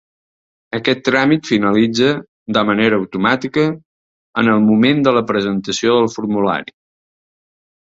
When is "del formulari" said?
6.01-6.81